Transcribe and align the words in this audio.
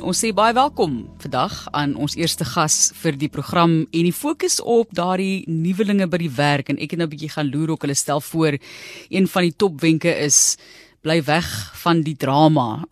Ons 0.00 0.22
sê 0.22 0.30
baie 0.32 0.54
welkom 0.56 0.94
vandag 1.20 1.66
aan 1.76 1.90
ons 2.00 2.14
eerste 2.16 2.46
gas 2.48 2.88
vir 3.02 3.18
die 3.20 3.28
program 3.28 3.82
en 3.84 4.06
die 4.06 4.14
fokus 4.16 4.56
op 4.64 4.94
daardie 4.96 5.44
nuwelinge 5.44 6.08
by 6.08 6.22
die 6.22 6.30
werk. 6.32 6.72
En 6.72 6.80
ek 6.80 6.94
het 6.94 6.98
nou 7.00 7.06
'n 7.06 7.12
bietjie 7.12 7.28
gaan 7.28 7.50
loer 7.52 7.70
ook. 7.70 7.82
Hulle 7.84 7.94
stel 7.94 8.20
voor 8.20 8.56
een 9.10 9.28
van 9.28 9.42
die 9.42 9.56
topwenke 9.56 10.08
is 10.08 10.56
bly 11.02 11.22
weg 11.24 11.72
van 11.82 12.02
die 12.02 12.16
drama 12.16 12.84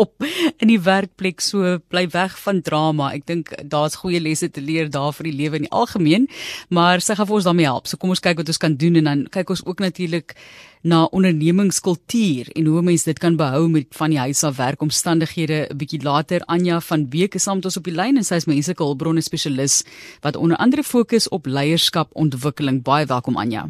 op 0.00 0.24
in 0.62 0.70
die 0.70 0.80
werkplek 0.80 1.42
so 1.44 1.76
bly 1.92 2.06
weg 2.14 2.36
van 2.44 2.62
drama. 2.64 3.10
Ek 3.16 3.26
dink 3.28 3.52
daar's 3.72 3.98
goeie 4.00 4.20
lesse 4.22 4.48
te 4.50 4.62
leer 4.64 4.90
daar 4.90 5.12
vir 5.16 5.30
die 5.30 5.36
lewe 5.36 5.60
in 5.60 5.68
die 5.68 5.74
algemeen, 5.82 6.28
maar 6.68 7.04
sy 7.04 7.16
gaan 7.18 7.28
vir 7.28 7.40
ons 7.40 7.48
daarmee 7.48 7.68
help. 7.68 7.90
So 7.90 8.00
kom 8.00 8.14
ons 8.14 8.24
kyk 8.24 8.40
wat 8.40 8.50
ons 8.52 8.60
kan 8.60 8.76
doen 8.80 9.00
en 9.00 9.10
dan 9.10 9.24
kyk 9.32 9.52
ons 9.56 9.64
ook 9.66 9.82
natuurlik 9.84 10.36
na 10.80 11.04
ondernemingskultuur 11.12 12.48
en 12.56 12.70
hoe 12.72 12.82
mense 12.82 13.04
dit 13.04 13.18
kan 13.20 13.36
behou 13.36 13.66
met 13.68 13.90
van 13.98 14.14
die 14.14 14.20
huis 14.20 14.40
af 14.48 14.56
werk 14.56 14.80
omstandighede 14.80 15.66
'n 15.68 15.76
bietjie 15.76 16.02
later 16.02 16.40
Anja 16.46 16.80
van 16.80 17.08
Beek 17.08 17.34
is 17.34 17.42
saam 17.42 17.56
met 17.56 17.64
ons 17.64 17.76
op 17.76 17.84
die 17.84 17.94
lyn 17.94 18.16
en 18.16 18.24
sy 18.24 18.34
is 18.34 18.46
menslike 18.46 18.82
hulpbronne 18.82 19.20
spesialis 19.20 19.84
wat 20.22 20.36
onder 20.36 20.56
andere 20.56 20.82
fokus 20.82 21.28
op 21.28 21.46
leierskap 21.46 22.08
ontwikkeling. 22.12 22.82
Baie 22.82 23.06
welkom 23.06 23.36
Anja. 23.36 23.68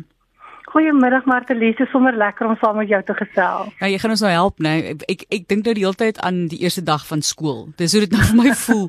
Goeiemiddag 0.71 1.25
Martelies, 1.27 1.79
is 1.83 1.91
sommer 1.91 2.15
lekker 2.15 2.47
om 2.47 2.57
saam 2.61 2.77
met 2.79 2.89
jou 2.89 3.01
te 3.03 3.15
gesels. 3.19 3.73
Ja, 3.81 3.89
jy 3.91 3.99
gaan 3.99 4.13
ons 4.15 4.23
nou 4.23 4.31
help, 4.31 4.61
né? 4.63 4.75
Nee. 4.79 4.99
Ek 5.11 5.25
ek 5.35 5.49
dink 5.51 5.65
nou 5.67 5.75
die 5.75 5.83
hele 5.83 5.99
tyd 5.99 6.21
aan 6.23 6.45
die 6.53 6.61
eerste 6.63 6.85
dag 6.87 7.03
van 7.09 7.25
skool. 7.27 7.65
Dis 7.81 7.97
hoe 7.97 8.05
dit 8.05 8.15
nou 8.15 8.23
vir 8.29 8.39
my 8.39 8.53
voel. 8.55 8.87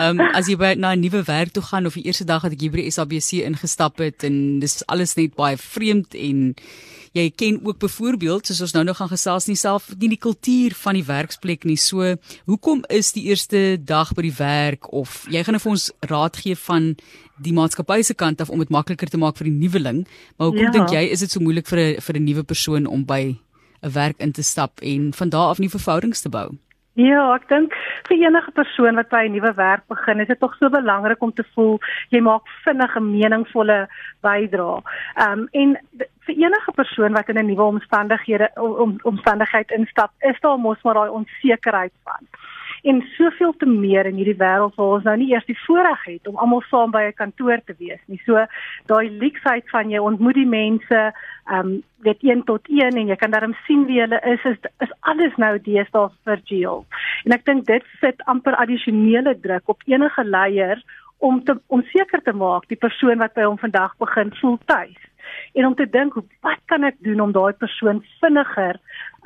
Ehm 0.00 0.18
um, 0.18 0.24
as 0.34 0.50
jy 0.50 0.56
by 0.58 0.72
na 0.74 0.94
'n 0.96 1.04
nuwe 1.04 1.22
werk 1.28 1.54
toe 1.54 1.62
gaan 1.62 1.86
of 1.86 1.94
die 1.94 2.06
eerste 2.10 2.26
dag 2.26 2.42
wat 2.42 2.56
ek 2.56 2.64
hier 2.66 2.74
by 2.74 2.82
die 2.82 2.90
SABC 2.90 3.44
ingestap 3.46 4.02
het 4.02 4.26
en 4.26 4.58
dis 4.58 4.82
alles 4.90 5.14
net 5.14 5.38
baie 5.38 5.56
vreemd 5.56 6.18
en 6.18 6.54
jy 7.12 7.30
ken 7.36 7.60
ook 7.64 7.78
byvoorbeeld 7.78 8.46
soos 8.46 8.62
ons 8.66 8.74
nou 8.76 8.84
nog 8.84 8.96
gaan 8.96 9.12
gesels 9.12 9.46
nie 9.48 9.56
self 9.56 9.90
nie 9.98 10.12
die 10.14 10.20
kultuur 10.20 10.76
van 10.84 10.96
die 10.98 11.04
werksplek 11.06 11.66
nie. 11.68 11.76
So, 11.76 12.16
hoekom 12.48 12.84
is 12.88 13.12
die 13.12 13.26
eerste 13.28 13.76
dag 13.78 14.14
by 14.16 14.26
die 14.28 14.36
werk 14.38 14.88
of 14.92 15.22
jy 15.32 15.44
gaan 15.44 15.60
vir 15.60 15.74
ons 15.74 15.90
raad 16.08 16.40
gee 16.40 16.56
van 16.68 16.94
die 17.42 17.54
maatskappy 17.56 18.02
se 18.06 18.14
kant 18.14 18.40
af 18.40 18.50
om 18.50 18.60
dit 18.62 18.72
makliker 18.72 19.10
te 19.10 19.20
maak 19.20 19.36
vir 19.40 19.50
die 19.50 19.56
nuweling, 19.56 20.04
maar 20.38 20.50
hoekom 20.50 20.68
ja. 20.68 20.74
dink 20.74 20.92
jy 20.94 21.06
is 21.10 21.24
dit 21.24 21.30
so 21.30 21.40
moeilik 21.40 21.66
vir 21.66 21.78
'n 21.78 22.00
vir 22.00 22.16
'n 22.16 22.24
nuwe 22.24 22.44
persoon 22.44 22.86
om 22.86 23.04
by 23.04 23.36
'n 23.82 23.90
werk 23.90 24.20
in 24.20 24.32
te 24.32 24.42
stap 24.42 24.80
en 24.82 25.12
van 25.12 25.28
daar 25.28 25.50
af 25.50 25.58
nie 25.58 25.68
verhoudings 25.68 26.22
te 26.22 26.28
bou? 26.28 26.54
Ja, 26.94 27.34
ek 27.34 27.48
dink 27.48 27.72
vir 28.04 28.20
enige 28.20 28.52
persoon 28.52 28.96
wat 29.00 29.08
by 29.08 29.24
'n 29.24 29.32
nuwe 29.32 29.54
werk 29.56 29.86
begin, 29.88 30.20
is 30.20 30.28
dit 30.28 30.38
tog 30.38 30.54
so 30.56 30.68
belangrik 30.68 31.22
om 31.22 31.32
te 31.32 31.44
voel 31.54 31.80
jy 32.10 32.20
maak 32.20 32.42
vinnig 32.64 32.96
'n 32.96 33.10
meningsvolle 33.10 33.88
bydrae. 34.20 34.82
Ehm 35.16 35.38
um, 35.38 35.48
en 35.52 35.78
vir 36.26 36.34
enige 36.44 36.72
persoon 36.72 37.12
wat 37.12 37.28
in 37.28 37.38
'n 37.38 37.46
nuwe 37.46 37.62
omstandighede 37.62 38.50
om, 38.54 38.98
omstandigheid 39.02 39.70
instap, 39.70 40.10
is 40.20 40.40
daar 40.40 40.58
mos 40.58 40.82
maar 40.82 40.94
daai 40.94 41.10
onsekerheid 41.10 41.92
van 42.04 42.22
en 42.82 43.02
soveel 43.16 43.54
te 43.56 43.66
meer 43.66 44.06
in 44.06 44.18
hierdie 44.18 44.38
wêreld 44.38 44.74
waar 44.78 44.96
ons 44.96 45.04
nou 45.06 45.14
nie 45.20 45.30
eers 45.30 45.46
die 45.46 45.58
voorreg 45.66 46.02
het 46.08 46.26
om 46.28 46.38
almal 46.42 46.64
saam 46.66 46.90
by 46.90 47.02
'n 47.08 47.20
kantoor 47.20 47.60
te 47.64 47.74
wees 47.78 48.00
nie. 48.06 48.20
So 48.26 48.46
daai 48.86 49.10
leksheid 49.10 49.70
van 49.70 49.90
jy 49.90 49.98
ontmoet 49.98 50.34
die 50.34 50.46
mense, 50.46 51.12
ehm 51.46 51.58
um, 51.58 51.82
weet 52.02 52.22
een 52.22 52.42
tot 52.44 52.60
een 52.68 52.96
en 52.98 53.06
jy 53.06 53.16
kan 53.16 53.30
darm 53.30 53.54
sien 53.66 53.86
wie 53.86 54.00
hulle 54.00 54.20
is, 54.24 54.44
is 54.44 54.58
is 54.80 54.92
alles 55.00 55.36
nou 55.36 55.58
deesdae 55.58 56.10
virtueel. 56.24 56.84
En 57.24 57.32
ek 57.32 57.44
dink 57.44 57.66
dit 57.66 57.84
sit 58.00 58.24
amper 58.24 58.56
addisionele 58.56 59.40
druk 59.40 59.68
op 59.68 59.82
enige 59.86 60.24
leier 60.24 60.82
om 61.28 61.38
te 61.46 61.54
om 61.66 61.82
seker 61.92 62.22
te 62.26 62.34
maak 62.34 62.68
die 62.72 62.80
persoon 62.84 63.22
wat 63.22 63.34
by 63.38 63.46
hom 63.46 63.58
vandag 63.62 63.94
begin 64.02 64.32
voel 64.40 64.58
tuis 64.70 65.02
en 65.58 65.68
om 65.68 65.76
te 65.78 65.86
dink 65.96 66.16
wat 66.46 66.62
kan 66.72 66.84
ek 66.88 66.98
doen 67.06 67.22
om 67.24 67.34
daai 67.36 67.52
persoon 67.64 68.02
vinniger 68.20 68.80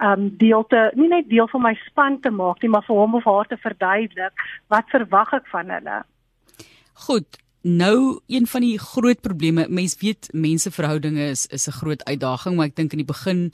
um 0.09 0.29
deel 0.43 0.67
te 0.73 0.83
nie 1.01 1.09
net 1.15 1.31
deel 1.33 1.49
van 1.55 1.65
my 1.69 1.75
span 1.87 2.21
te 2.21 2.33
maak 2.43 2.61
nie 2.63 2.73
maar 2.75 2.85
vir 2.89 3.01
hom 3.01 3.17
of 3.21 3.29
haar 3.31 3.49
te 3.53 3.61
verduidelik 3.65 4.47
wat 4.75 4.93
verwag 4.93 5.33
ek 5.41 5.51
van 5.55 5.73
hulle? 5.79 5.99
Goed 7.07 7.41
Nou 7.67 8.21
een 8.27 8.47
van 8.47 8.61
die 8.63 8.79
groot 8.79 9.21
probleme, 9.21 9.65
mens 9.69 9.97
weet 9.99 10.29
menseverhoudinge 10.31 11.25
is 11.31 11.47
is 11.47 11.67
'n 11.67 11.71
groot 11.71 12.05
uitdaging, 12.05 12.57
maar 12.57 12.67
ek 12.67 12.77
dink 12.77 12.93
in 12.93 12.99
die 12.99 13.07
begin 13.07 13.53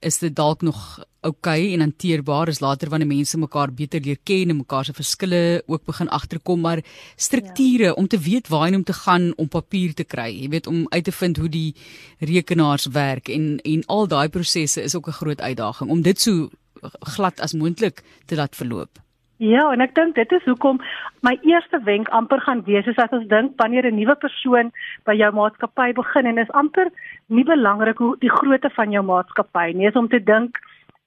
is 0.00 0.18
dit 0.18 0.36
dalk 0.36 0.62
nog 0.62 1.04
oukei 1.20 1.62
okay 1.62 1.72
en 1.72 1.80
hanteerbaar, 1.80 2.48
is 2.48 2.60
later 2.60 2.88
wanneer 2.88 3.08
mense 3.08 3.38
mekaar 3.38 3.72
beter 3.72 4.00
leer 4.00 4.18
ken 4.22 4.50
en 4.50 4.56
mekaar 4.56 4.84
se 4.84 4.92
verskille 4.92 5.62
ook 5.66 5.84
begin 5.84 6.08
agterkom, 6.08 6.60
maar 6.60 6.84
strukture 7.16 7.84
ja. 7.84 7.92
om 7.92 8.08
te 8.08 8.18
weet 8.18 8.48
waarheen 8.48 8.74
om 8.74 8.84
te 8.84 8.92
gaan 8.92 9.32
om 9.36 9.48
papier 9.48 9.94
te 9.94 10.04
kry, 10.04 10.40
jy 10.42 10.48
weet 10.48 10.66
om 10.66 10.86
uit 10.88 11.04
te 11.04 11.12
vind 11.12 11.36
hoe 11.36 11.48
die 11.48 11.74
rekenaars 12.18 12.86
werk 12.86 13.28
en 13.28 13.60
en 13.62 13.84
al 13.86 14.06
daai 14.08 14.28
prosesse 14.28 14.82
is 14.82 14.94
ook 14.94 15.08
'n 15.08 15.20
groot 15.20 15.40
uitdaging 15.40 15.90
om 15.90 16.02
dit 16.02 16.20
so 16.20 16.50
glad 17.00 17.40
as 17.40 17.52
moontlik 17.52 18.02
te 18.26 18.34
laat 18.34 18.56
verloop. 18.56 19.03
Ja, 19.42 19.64
en 19.72 19.82
ek 19.82 19.94
dink 19.96 20.14
dit 20.14 20.32
is 20.32 20.44
hoekom 20.46 20.78
my 21.26 21.34
eerste 21.42 21.80
wenk 21.82 22.08
amper 22.14 22.38
gaan 22.44 22.62
wees 22.68 22.86
is 22.86 22.98
as 23.02 23.10
ons 23.16 23.26
dink 23.26 23.56
wanneer 23.58 23.86
'n 23.86 23.96
nuwe 23.98 24.14
persoon 24.14 24.70
by 25.04 25.14
jou 25.14 25.30
maatskappy 25.32 25.92
begin 25.92 26.26
en 26.26 26.38
is 26.38 26.50
amper 26.50 26.90
nie 27.26 27.44
belangrik 27.44 27.98
hoe 27.98 28.16
die 28.20 28.30
grootte 28.30 28.70
van 28.70 28.92
jou 28.92 29.02
maatskappy 29.02 29.72
nie, 29.74 29.88
is 29.88 29.96
om 29.96 30.08
te 30.08 30.22
dink 30.22 30.60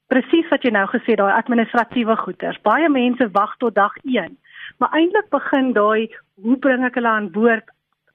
presies 0.08 0.50
wat 0.52 0.64
jy 0.64 0.72
nou 0.72 0.86
gesê 0.88 1.16
daai 1.16 1.34
administratiewe 1.40 2.16
goeders. 2.18 2.62
Baie 2.64 2.90
mense 2.90 3.32
wag 3.32 3.56
tot 3.58 3.76
dag 3.76 3.96
1, 4.04 4.38
maar 4.80 4.92
eintlik 4.92 5.30
begin 5.30 5.74
daai 5.74 6.10
hoe 6.44 6.58
bring 6.58 6.84
ek 6.84 6.96
hulle 6.96 7.08
aan 7.08 7.32
boord 7.32 7.64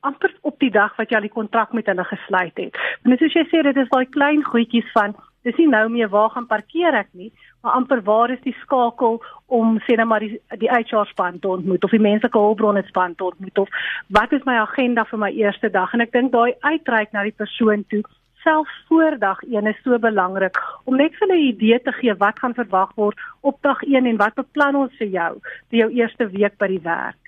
amper 0.01 0.35
op 0.43 0.59
die 0.59 0.71
dag 0.71 0.97
wat 0.99 1.11
jy 1.11 1.17
al 1.17 1.29
die 1.29 1.37
kontrak 1.37 1.73
met 1.73 1.87
hulle 1.87 2.05
gesluit 2.05 2.57
het. 2.57 2.77
En 3.05 3.19
soos 3.19 3.33
jy 3.33 3.45
sê, 3.49 3.63
dit 3.63 3.77
is 3.77 3.89
daai 3.89 4.07
klein 4.07 4.43
goedjies 4.45 4.89
van 4.93 5.15
dis 5.47 5.57
nie 5.59 5.69
nou 5.69 5.89
meer 5.89 6.09
waar 6.09 6.31
gaan 6.31 6.47
parkeer 6.47 6.95
ek 6.95 7.09
nie, 7.13 7.33
maar 7.63 7.77
amper 7.79 8.03
waar 8.07 8.31
is 8.31 8.41
die 8.47 8.55
skakel 8.63 9.21
om 9.47 9.79
sê 9.87 9.97
net 9.99 10.09
maar 10.11 10.25
die 10.25 10.39
die 10.63 10.71
HR 10.71 11.07
span 11.11 11.39
te 11.39 11.49
ontmoet 11.49 11.85
of 11.85 11.95
die 11.95 12.03
menslike 12.03 12.39
hulpbronne 12.39 12.83
span 12.89 13.15
te 13.15 13.29
ontmoet 13.31 13.59
of 13.59 13.69
wat 14.09 14.33
is 14.33 14.47
my 14.49 14.57
agenda 14.63 15.05
vir 15.11 15.23
my 15.25 15.31
eerste 15.43 15.71
dag 15.71 15.95
en 15.95 16.05
ek 16.07 16.13
dink 16.17 16.33
daai 16.33 16.55
uitreik 16.67 17.13
na 17.13 17.23
die 17.29 17.39
persoon 17.45 17.87
toe 17.93 18.03
selfs 18.43 18.85
voor 18.89 19.19
dag 19.19 19.43
1 19.43 19.67
is 19.67 19.83
so 19.85 19.99
belangrik 19.99 20.59
om 20.85 20.97
net 20.97 21.15
vir 21.21 21.29
'n 21.29 21.47
idee 21.53 21.79
te 21.83 21.93
gee 21.93 22.15
wat 22.25 22.39
gaan 22.39 22.55
verwag 22.55 22.91
word 22.95 23.19
op 23.41 23.63
dag 23.63 23.83
1 23.83 24.07
en 24.07 24.17
wat 24.17 24.35
beplan 24.35 24.77
ons 24.77 24.97
vir 24.99 25.11
jou 25.19 25.33
vir 25.71 25.79
jou 25.79 25.91
eerste 25.91 26.27
week 26.27 26.59
by 26.59 26.67
die 26.67 26.83
werk. 26.83 27.23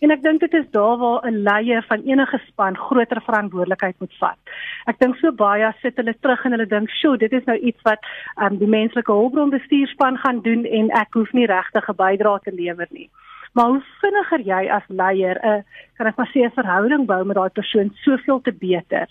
En 0.00 0.10
ek 0.14 0.22
dink 0.22 0.40
dit 0.40 0.54
is 0.54 0.66
daar 0.70 0.96
waar 0.98 1.26
'n 1.26 1.42
leier 1.42 1.84
van 1.88 2.02
enige 2.02 2.38
span 2.46 2.76
groter 2.76 3.22
verantwoordelikheid 3.22 3.96
moet 3.98 4.14
vat. 4.18 4.38
Ek 4.86 4.98
dink 4.98 5.16
so 5.16 5.32
baie 5.32 5.72
sit 5.82 5.96
hulle 5.96 6.14
terug 6.20 6.44
en 6.44 6.50
hulle 6.50 6.66
dink, 6.66 6.90
"Sjoe, 6.90 7.16
dit 7.18 7.32
is 7.32 7.44
nou 7.44 7.58
iets 7.58 7.82
wat 7.82 7.98
um, 8.42 8.58
die 8.58 8.68
menslike 8.68 9.12
hulpbronbestuurspan 9.12 10.18
gaan 10.18 10.40
doen 10.40 10.64
en 10.64 10.90
ek 10.90 11.12
hoef 11.12 11.32
nie 11.32 11.46
regtig 11.46 11.88
'n 11.88 11.96
bydrae 11.96 12.40
te 12.40 12.52
lewer 12.52 12.86
nie." 12.90 13.10
Maar 13.52 13.66
hoe 13.66 13.82
vinniger 14.00 14.40
jy 14.40 14.70
as 14.70 14.82
leier 14.86 15.38
'n 15.42 15.64
kan 15.96 16.06
ek 16.06 16.16
maar 16.16 16.30
sê 16.34 16.44
'n 16.44 16.50
verhouding 16.50 17.06
bou 17.06 17.24
met 17.24 17.36
daai 17.36 17.50
persoon, 17.50 17.90
soveel 17.94 18.40
te 18.40 18.52
beter. 18.52 19.06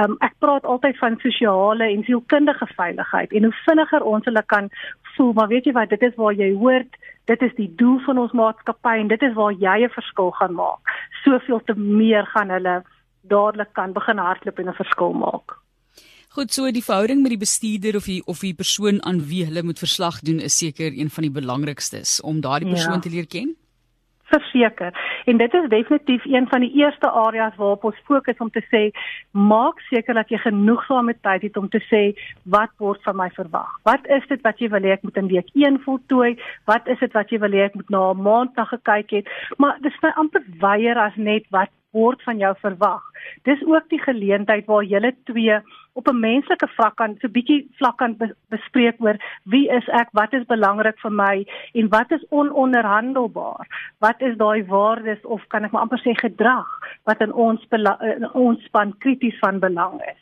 Um, 0.00 0.16
ek 0.20 0.34
praat 0.38 0.64
altyd 0.64 0.98
van 0.98 1.18
sosiale 1.20 1.84
en 1.84 2.04
sielkundige 2.04 2.66
veiligheid 2.66 3.32
en 3.32 3.42
hoe 3.42 3.56
vinniger 3.66 4.02
ons 4.02 4.24
hulle 4.24 4.42
kan 4.46 4.70
voel, 5.16 5.32
maar 5.32 5.48
weet 5.48 5.64
jy 5.64 5.72
wat, 5.72 5.88
dit 5.88 6.02
is 6.02 6.14
waar 6.14 6.32
jy 6.32 6.52
hoort 6.54 6.96
dit 7.30 7.42
is 7.42 7.54
die 7.56 7.70
doel 7.76 7.98
van 8.06 8.18
ons 8.18 8.32
maatskappy 8.32 8.96
en 9.00 9.08
dit 9.08 9.22
is 9.22 9.34
waar 9.34 9.52
jy 9.52 9.84
'n 9.84 9.94
verskil 9.94 10.30
gaan 10.30 10.54
maak. 10.54 10.80
Soveel 11.24 11.60
te 11.64 11.74
meer 11.74 12.26
gaan 12.26 12.50
hulle 12.50 12.82
dadelik 13.22 13.72
kan 13.72 13.92
begin 13.92 14.18
hardloop 14.18 14.58
en 14.58 14.68
'n 14.68 14.80
verskil 14.82 15.12
maak. 15.12 15.58
Goed, 16.28 16.52
so 16.52 16.70
die 16.70 16.84
verhouding 16.84 17.20
met 17.22 17.30
die 17.30 17.38
bestuurder 17.38 17.96
of 17.96 18.04
die 18.04 18.22
of 18.26 18.40
die 18.40 18.54
persoon 18.54 19.02
aan 19.04 19.20
wie 19.28 19.44
hulle 19.44 19.62
moet 19.62 19.78
verslag 19.78 20.20
doen 20.20 20.40
is 20.40 20.56
seker 20.56 20.92
een 20.92 21.10
van 21.10 21.22
die 21.22 21.30
belangrikstes 21.30 22.20
om 22.20 22.40
daardie 22.40 22.70
persoon 22.70 22.92
ja. 22.92 22.98
te 22.98 23.10
leer 23.10 23.26
ken 23.26 23.56
verseker. 24.32 24.92
En 25.24 25.36
dit 25.36 25.54
is 25.54 25.68
definitief 25.68 26.24
een 26.24 26.48
van 26.48 26.64
die 26.64 26.72
eerste 26.80 27.10
areas 27.10 27.56
waarop 27.56 27.84
ons 27.90 28.00
fokus 28.08 28.40
om 28.44 28.50
te 28.50 28.64
sê 28.70 28.82
maak 29.30 29.80
seker 29.90 30.16
dat 30.18 30.32
jy 30.32 30.40
genoegsame 30.44 31.14
tyd 31.20 31.46
het 31.48 31.60
om 31.60 31.68
te 31.68 31.82
sê 31.90 32.02
wat 32.56 32.72
word 32.82 33.02
van 33.08 33.18
my 33.20 33.28
verwag. 33.36 33.76
Wat 33.88 34.08
is 34.18 34.26
dit 34.32 34.40
wat 34.46 34.58
jy 34.62 34.70
wil 34.72 34.88
hê 34.88 34.96
ek 34.96 35.06
moet 35.06 35.20
in 35.20 35.30
week 35.32 35.52
1 35.54 35.80
voltooi? 35.84 36.32
Wat 36.70 36.88
is 36.94 37.00
dit 37.04 37.12
wat 37.18 37.30
jy 37.30 37.42
wil 37.44 37.56
hê 37.56 37.68
ek 37.68 37.78
moet 37.78 37.90
na 37.90 38.02
'n 38.12 38.22
maand 38.22 38.56
na 38.56 38.64
gekyk 38.64 39.10
het? 39.18 39.30
Maar 39.58 39.78
dis 39.80 40.02
my 40.02 40.12
amper 40.16 40.44
weier 40.60 40.98
as 40.98 41.16
net 41.16 41.44
wat 41.50 41.70
word 41.92 42.22
van 42.26 42.38
jou 42.38 42.52
verwag. 42.60 43.02
Dis 43.48 43.62
ook 43.66 43.88
die 43.92 44.00
geleentheid 44.02 44.66
waar 44.66 44.84
julle 44.84 45.14
twee 45.28 45.58
op 45.92 46.08
'n 46.08 46.20
menslike 46.20 46.68
vlak 46.68 46.96
kan 46.96 47.16
so 47.20 47.28
bietjie 47.28 47.68
vlak 47.78 47.96
kan 47.96 48.16
bespreek 48.48 48.96
oor 48.98 49.16
wie 49.44 49.68
is 49.68 49.88
ek, 49.88 50.08
wat 50.12 50.32
is 50.32 50.46
belangrik 50.46 50.98
vir 50.98 51.12
my 51.12 51.44
en 51.74 51.88
wat 51.88 52.10
is 52.10 52.24
ononderhandelbaar? 52.28 53.66
Wat 53.98 54.20
is 54.20 54.36
daai 54.36 54.64
waardes 54.64 55.22
of 55.24 55.46
kan 55.48 55.64
ek 55.64 55.72
maar 55.72 55.82
amper 55.82 56.00
sê 56.00 56.14
gedrag 56.14 56.68
wat 57.04 57.20
in 57.20 57.32
ons 57.32 57.66
in 58.18 58.30
ons 58.32 58.64
span 58.64 58.98
krities 58.98 59.38
van 59.38 59.58
belang 59.58 60.00
is? 60.00 60.21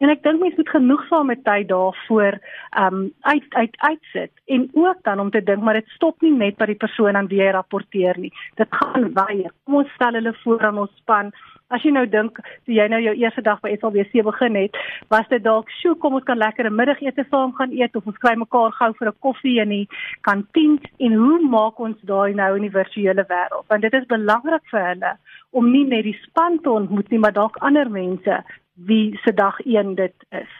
En 0.00 0.08
ek 0.08 0.22
dink 0.24 0.40
mense 0.40 0.56
moet 0.56 0.72
genoegsame 0.72 1.34
tyd 1.44 1.68
daarvoor 1.68 2.38
um, 2.80 3.00
uit 3.28 3.46
uit 3.52 3.74
uitsit 3.84 4.32
en 4.54 4.62
ook 4.72 5.02
dan 5.04 5.20
om 5.20 5.30
te 5.30 5.42
dink 5.44 5.60
maar 5.62 5.76
dit 5.76 5.88
stop 5.96 6.24
nie 6.24 6.32
net 6.32 6.56
by 6.56 6.70
die 6.70 6.78
persoon 6.80 7.18
aan 7.20 7.28
wie 7.28 7.42
jy 7.42 7.50
rapporteer 7.52 8.16
nie. 8.18 8.32
Dit 8.56 8.72
gaan 8.80 9.10
baie. 9.12 9.50
Kom 9.64 9.82
ons 9.82 9.92
stel 9.98 10.16
hulle 10.16 10.32
voor 10.40 10.64
aan 10.70 10.80
ons 10.86 10.94
span. 11.02 11.28
As 11.70 11.84
jy 11.84 11.92
nou 11.94 12.06
dink, 12.08 12.40
toe 12.66 12.74
jy 12.74 12.86
nou 12.90 12.98
jou 13.04 13.12
eerste 13.20 13.44
dag 13.46 13.60
by 13.62 13.74
SABC 13.76 14.24
begin 14.26 14.56
het, 14.58 14.78
was 15.12 15.28
dit 15.30 15.44
dalk, 15.44 15.68
"Sjoe, 15.70 15.94
kom 15.94 16.16
ons 16.16 16.24
kan 16.24 16.38
lekker 16.38 16.66
'n 16.66 16.74
middagete 16.74 17.24
saam 17.30 17.52
gaan 17.52 17.70
eet 17.70 17.94
of 17.96 18.06
ons 18.06 18.18
kry 18.18 18.34
mekaar 18.34 18.72
gou 18.72 18.92
vir 18.98 19.08
'n 19.08 19.20
koffie 19.20 19.60
in 19.60 19.68
die 19.68 19.88
kantien." 20.22 20.80
En 20.98 21.12
hoe 21.12 21.38
maak 21.44 21.78
ons 21.78 22.00
daai 22.02 22.34
nou 22.34 22.56
in 22.56 22.62
die 22.62 22.76
virtuele 22.78 23.24
wêreld? 23.28 23.68
Want 23.68 23.82
dit 23.82 23.92
is 23.92 24.06
belangrik 24.06 24.64
vir 24.70 24.80
hulle 24.80 25.16
om 25.52 25.70
nie 25.70 25.84
net 25.84 26.04
die 26.04 26.18
span 26.22 26.58
te 26.62 26.70
ontmoet 26.70 27.10
nie, 27.10 27.18
maar 27.18 27.32
dalk 27.32 27.56
ander 27.56 27.90
mense 27.90 28.44
wie 28.86 29.18
se 29.24 29.34
dag 29.34 29.60
1 29.60 29.94
dit 29.94 30.14
is. 30.30 30.52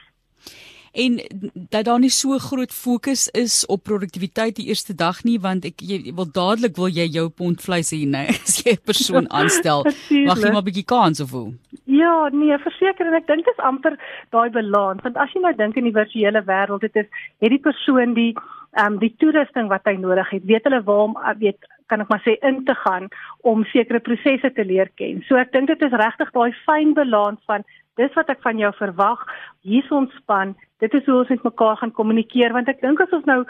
En 0.93 1.21
dat 1.55 1.85
daar 1.85 1.99
nie 1.99 2.11
so 2.11 2.39
groot 2.39 2.73
fokus 2.73 3.29
is 3.29 3.67
op 3.67 3.83
produktiwiteit 3.83 4.57
die 4.57 4.67
eerste 4.67 4.95
dag 4.95 5.23
nie 5.23 5.39
want 5.39 5.65
ek 5.65 5.85
jy 5.87 6.11
wil 6.19 6.27
dadelik 6.35 6.75
wil 6.77 6.91
jy 6.91 7.07
jou 7.15 7.29
pond 7.31 7.63
vleis 7.63 7.93
hê 7.95 8.01
nee 8.03 8.35
as 8.43 8.59
jy 8.65 8.75
'n 8.75 8.83
persoon 8.91 9.31
aanstel 9.39 9.85
mag 10.27 10.43
jy 10.43 10.51
maar 10.51 10.63
'n 10.63 10.69
bietjie 10.71 10.89
kans 10.95 11.23
of 11.23 11.31
hoe? 11.31 11.55
Ja 11.87 12.29
nee 12.33 12.59
verseker 12.59 13.07
en 13.07 13.15
ek 13.15 13.31
dink 13.31 13.47
dit 13.47 13.55
is 13.55 13.65
amper 13.71 13.95
daai 14.35 14.51
balans 14.51 15.03
want 15.07 15.17
as 15.17 15.31
jy 15.31 15.41
nou 15.41 15.55
dink 15.55 15.77
in 15.77 15.87
die 15.87 15.99
virtuele 16.01 16.43
wêreld 16.43 16.81
dit 16.81 16.97
is 16.97 17.07
het 17.39 17.51
die 17.51 17.65
persoon 17.71 18.15
die 18.15 18.35
ehm 18.75 18.95
um, 18.95 18.99
die 18.99 19.15
toerusting 19.19 19.71
wat 19.71 19.87
hy 19.87 19.95
nodig 19.95 20.31
het 20.31 20.45
weet 20.45 20.67
hulle 20.67 20.83
waar 20.83 21.07
om 21.07 21.15
weet 21.39 21.71
kan 21.91 22.03
ek 22.03 22.11
maar 22.11 22.23
sê 22.27 22.37
in 22.47 22.65
te 22.65 22.75
gaan 22.85 23.09
om 23.43 23.65
sekere 23.73 24.01
prosesse 24.01 24.51
te 24.55 24.65
leer 24.65 24.91
ken. 24.95 25.23
So 25.27 25.39
ek 25.43 25.53
dink 25.53 25.71
dit 25.73 25.83
is 25.83 25.97
regtig 26.03 26.31
daai 26.35 26.55
fyn 26.67 26.95
balans 26.99 27.43
van 27.51 27.67
dis 28.01 28.17
wat 28.19 28.33
ek 28.33 28.43
van 28.47 28.59
jou 28.61 28.73
verwag. 28.79 29.23
Hier's 29.67 29.91
ons 29.93 30.15
span. 30.23 30.57
Dit 30.81 30.95
is 30.97 31.05
hoe 31.07 31.21
ons 31.21 31.29
met 31.29 31.47
mekaar 31.51 31.77
gaan 31.81 31.93
kommunikeer 31.93 32.55
want 32.57 32.69
ek 32.73 32.81
dink 32.85 33.01
as 33.05 33.13
ons 33.17 33.29
nou 33.29 33.43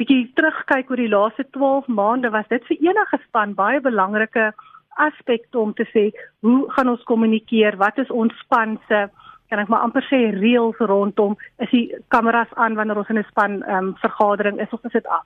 bietjie 0.00 0.24
terugkyk 0.38 0.90
oor 0.90 1.02
die 1.02 1.12
laaste 1.12 1.44
12 1.56 1.88
maande 2.00 2.32
was 2.32 2.48
dit 2.52 2.64
vir 2.70 2.90
enige 2.90 3.20
span 3.26 3.54
baie 3.58 3.80
belangrike 3.84 4.50
aspekte 4.98 5.60
om 5.60 5.74
te 5.78 5.86
sê 5.92 6.08
hoe 6.42 6.64
gaan 6.74 6.92
ons 6.94 7.04
kommunikeer? 7.10 7.76
Wat 7.78 7.98
is 8.02 8.10
ons 8.10 8.34
span 8.44 8.78
se 8.88 9.06
kan 9.48 9.62
ek 9.62 9.70
maar 9.72 9.84
amper 9.86 10.04
sê 10.04 10.18
reëls 10.34 10.80
rondom 10.90 11.36
is 11.64 11.70
die 11.72 11.86
kameras 12.12 12.50
aan 12.60 12.76
wanneer 12.76 13.00
ons 13.00 13.08
in 13.12 13.18
'n 13.18 13.30
span 13.30 13.62
ehm 13.62 13.76
um, 13.76 13.94
vergadering 14.04 14.60
is 14.60 14.72
of 14.76 14.84
is 14.84 14.92
dit 14.92 15.06
af. 15.06 15.24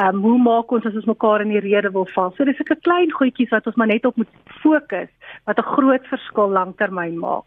Ehm 0.00 0.16
um, 0.16 0.22
hoe 0.22 0.38
maak 0.38 0.72
ons 0.72 0.86
as 0.86 0.98
ons 1.00 1.10
mekaar 1.14 1.40
in 1.42 1.54
die 1.54 1.64
rede 1.68 1.92
wil 1.92 2.08
val? 2.14 2.32
So 2.36 2.44
dis 2.44 2.58
'n 2.58 2.80
klein 2.86 3.10
goedjies 3.18 3.54
wat 3.54 3.66
ons 3.66 3.76
maar 3.76 3.86
net 3.86 4.04
op 4.04 4.16
moet 4.16 4.32
fokus 4.62 5.10
wat 5.46 5.58
'n 5.58 5.72
groot 5.74 6.06
verskil 6.06 6.50
lanktermyn 6.50 7.18
maak. 7.18 7.44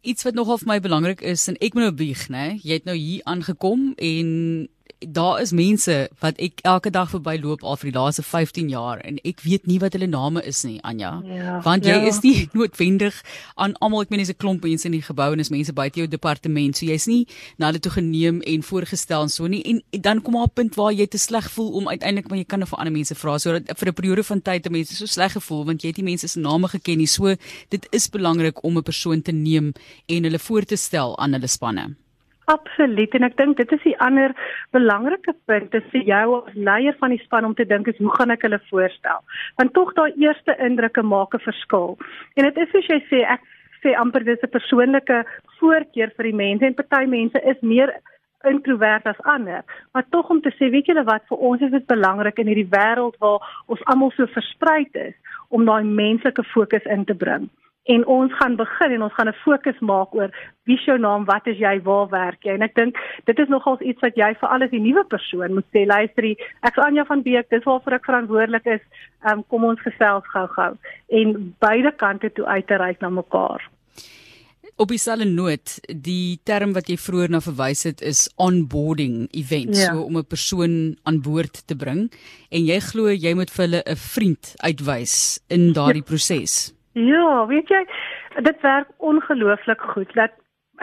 Iets 0.00 0.24
wat 0.24 0.34
nogal 0.34 0.56
vir 0.62 0.68
my 0.70 0.78
belangrik 0.80 1.20
is 1.20 1.42
en 1.50 1.58
ek 1.60 1.74
moet 1.76 1.84
nou 1.84 1.94
bieg, 1.96 2.28
né? 2.32 2.54
Jy 2.64 2.78
het 2.78 2.86
nou 2.88 2.96
hier 2.96 3.24
aangekom 3.28 3.90
en 4.00 4.28
daar 5.00 5.40
is 5.40 5.52
mense 5.52 5.94
wat 6.20 6.36
ek 6.36 6.60
elke 6.68 6.90
dag 6.92 7.08
verbyloop 7.08 7.62
al 7.64 7.78
vir 7.80 7.88
die 7.88 7.96
laaste 7.96 8.22
15 8.22 8.68
jaar 8.68 9.00
en 9.00 9.16
ek 9.24 9.40
weet 9.40 9.66
nie 9.66 9.78
wat 9.80 9.94
hulle 9.96 10.08
name 10.10 10.42
is 10.44 10.60
nie 10.64 10.76
Anja. 10.84 11.22
Ja, 11.24 11.60
want 11.64 11.86
jy 11.88 11.96
ja. 11.96 12.08
is 12.08 12.20
nie 12.20 12.48
noodwendig 12.56 13.16
aan 13.56 13.72
almal 13.80 14.04
ek 14.04 14.12
meen 14.12 14.20
dis 14.20 14.32
'n 14.32 14.36
klomp 14.36 14.64
mense 14.64 14.84
in 14.84 14.92
die 14.92 15.02
gebou 15.02 15.32
en 15.32 15.40
is 15.40 15.50
mense 15.50 15.72
buite 15.72 15.96
jou 15.96 16.06
departement. 16.06 16.76
So 16.76 16.86
jy's 16.86 17.08
nie 17.08 17.26
na 17.56 17.70
hulle 17.70 17.80
toe 17.80 17.92
geneem 17.92 18.42
en 18.42 18.62
voorgestel 18.62 19.22
en 19.22 19.32
so 19.32 19.48
nie. 19.48 19.62
En, 19.64 19.80
en 19.90 20.00
dan 20.00 20.20
kom 20.22 20.34
daar 20.34 20.52
'n 20.52 20.54
punt 20.54 20.74
waar 20.76 20.92
jy 20.92 21.06
te 21.06 21.18
sleg 21.18 21.50
voel 21.50 21.72
om 21.80 21.88
uiteindelik 21.88 22.28
maar 22.28 22.38
jy 22.38 22.44
kan 22.44 22.66
vir 22.66 22.78
ander 22.78 22.92
mense 22.92 23.14
vra. 23.14 23.38
So 23.38 23.58
dat 23.58 23.78
vir 23.78 23.88
'n 23.88 23.94
periode 23.94 24.24
van 24.24 24.42
tyd 24.42 24.62
te 24.62 24.70
mense 24.70 24.94
so 24.94 25.06
sleg 25.06 25.32
gevoel 25.32 25.64
want 25.64 25.82
jy 25.82 25.88
het 25.88 25.96
nie 25.96 26.12
mense 26.12 26.28
se 26.28 26.40
name 26.40 26.68
geken 26.68 26.98
nie. 26.98 27.06
So 27.06 27.34
dit 27.68 27.86
is 27.90 28.08
belangrik 28.08 28.64
om 28.64 28.76
'n 28.76 28.82
persoon 28.82 29.22
te 29.22 29.32
neem 29.32 29.72
en 30.06 30.22
hulle 30.22 30.38
voor 30.38 30.64
te 30.64 30.76
stel 30.76 31.18
aan 31.18 31.32
hulle 31.32 31.48
spanne 31.48 31.96
Absoluut 32.50 33.14
en 33.14 33.26
ek 33.26 33.36
dink 33.38 33.58
dit 33.60 33.72
is 33.76 33.82
die 33.84 33.96
ander 34.02 34.32
belangrike 34.74 35.34
punt 35.46 35.74
is 35.78 35.86
vir 35.92 36.06
jou 36.08 36.24
as 36.40 36.56
leier 36.68 36.96
van 37.02 37.14
die 37.14 37.22
span 37.22 37.46
om 37.46 37.54
te 37.54 37.66
dink 37.72 37.90
is 37.92 37.98
hoe 38.02 38.10
gaan 38.16 38.34
ek 38.34 38.46
hulle 38.46 38.58
voorstel? 38.70 39.22
Want 39.60 39.74
tog 39.76 39.92
daai 39.98 40.16
eerste 40.24 40.56
indrukke 40.66 41.04
maak 41.06 41.34
'n 41.34 41.46
verskil. 41.46 41.98
En 42.36 42.48
dit 42.48 42.58
is 42.64 42.70
soos 42.72 42.88
jy 42.90 43.00
sê 43.10 43.20
ek 43.36 43.42
sê 43.82 43.94
amper 44.02 44.24
dis 44.24 44.42
'n 44.42 44.54
persoonlike 44.56 45.18
voorkeur 45.60 46.10
vir 46.16 46.24
die 46.30 46.38
mense 46.44 46.66
en 46.66 46.74
party 46.74 47.04
mense 47.06 47.38
is 47.52 47.60
meer 47.62 47.94
introvert 48.44 49.06
as 49.06 49.20
ander, 49.24 49.62
maar 49.92 50.04
tog 50.10 50.30
om 50.30 50.40
te 50.40 50.50
sê 50.58 50.70
weet 50.70 50.86
julle 50.86 51.04
wat 51.04 51.22
vir 51.28 51.38
ons 51.38 51.60
is 51.60 51.70
dit 51.70 51.86
belangrik 51.86 52.38
in 52.38 52.46
hierdie 52.46 52.72
wêreld 52.76 53.16
waar 53.20 53.40
ons 53.66 53.84
almal 53.84 54.10
so 54.16 54.26
versprei 54.26 54.88
is 54.92 55.14
om 55.50 55.64
daai 55.64 55.84
menslike 55.84 56.42
fokus 56.54 56.84
in 56.84 57.04
te 57.04 57.14
bring 57.14 57.50
en 57.92 58.06
ons 58.06 58.34
gaan 58.38 58.56
begin 58.56 58.94
en 58.96 59.02
ons 59.06 59.14
gaan 59.16 59.28
'n 59.28 59.42
fokus 59.44 59.78
maak 59.80 60.14
oor 60.14 60.30
wie 60.70 60.76
is 60.78 60.84
jou 60.84 60.98
naam, 60.98 61.24
wat 61.24 61.46
is 61.46 61.58
jy, 61.58 61.80
waar 61.82 62.08
werk 62.08 62.44
jy? 62.44 62.54
En 62.54 62.62
ek 62.62 62.74
dink 62.74 62.98
dit 63.24 63.38
is 63.38 63.48
nogals 63.48 63.80
iets 63.80 64.00
wat 64.00 64.14
jy 64.16 64.30
vir 64.40 64.48
alles 64.48 64.70
die 64.70 64.84
nuwe 64.84 65.04
persoon 65.04 65.54
moet 65.54 65.66
sê, 65.74 65.86
luister, 65.86 66.24
ek's 66.68 66.78
Anja 66.78 67.04
van 67.04 67.22
Beek, 67.22 67.50
dis 67.50 67.66
waarvoor 67.66 67.98
ek 67.98 68.06
verantwoordelik 68.06 68.66
is. 68.66 68.84
Um, 69.26 69.42
kom 69.50 69.64
ons 69.64 69.80
gesels 69.80 70.24
gou-gou 70.32 70.72
en 71.08 71.54
beide 71.60 71.92
kante 71.92 72.30
toe 72.32 72.46
uit 72.46 72.66
te 72.66 72.76
reik 72.76 73.00
na 73.00 73.10
mekaar. 73.10 73.60
Op 74.80 74.88
dieselfde 74.88 75.26
noot, 75.28 75.74
die 75.92 76.40
term 76.48 76.72
wat 76.72 76.88
jy 76.88 76.96
vroeër 76.96 77.30
na 77.34 77.40
verwys 77.44 77.82
het 77.84 78.00
is 78.00 78.30
onboarding 78.40 79.26
event, 79.36 79.76
ja. 79.76 79.92
so 79.92 80.06
om 80.06 80.16
'n 80.16 80.24
persoon 80.24 80.96
aan 81.04 81.20
boord 81.20 81.66
te 81.66 81.76
bring 81.76 82.08
en 82.48 82.64
jy 82.64 82.80
glo 82.80 83.12
jy 83.12 83.34
moet 83.34 83.50
vir 83.50 83.64
hulle 83.66 83.82
'n 83.84 83.96
vriend 83.96 84.54
uitwys 84.56 85.40
in 85.48 85.72
daardie 85.72 86.06
ja. 86.06 86.08
proses. 86.08 86.72
Ja, 86.92 87.46
weet 87.46 87.68
jy, 87.68 87.84
dit 88.42 88.60
werk 88.60 88.88
ongelooflik 88.96 89.80
goed. 89.80 90.14
Dat 90.14 90.32